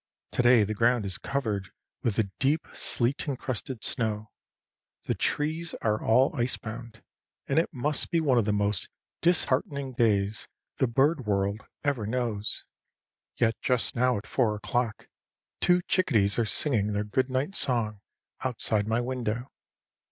Today 0.31 0.63
the 0.63 0.73
ground 0.73 1.05
is 1.05 1.19
covered 1.19 1.69
with 2.01 2.17
a 2.17 2.31
deep, 2.39 2.65
sleet 2.73 3.27
encrusted 3.27 3.83
snow; 3.83 4.31
the 5.03 5.13
trees 5.13 5.75
are 5.83 6.03
all 6.03 6.35
icebound, 6.35 7.03
and 7.47 7.59
it 7.59 7.69
must 7.71 8.09
be 8.09 8.19
one 8.19 8.39
of 8.39 8.45
the 8.45 8.51
most 8.51 8.89
disheartening 9.21 9.93
days 9.93 10.47
the 10.77 10.87
bird 10.87 11.27
world 11.27 11.67
ever 11.83 12.07
knows, 12.07 12.63
yet 13.35 13.61
just 13.61 13.95
now, 13.95 14.17
at 14.17 14.25
four 14.25 14.55
o'clock, 14.55 15.07
two 15.59 15.83
chickadees 15.83 16.39
are 16.39 16.45
singing 16.45 16.93
their 16.93 17.03
good 17.03 17.29
night 17.29 17.53
song 17.53 18.01
outside 18.43 18.87
my 18.87 19.01
window. 19.01 19.51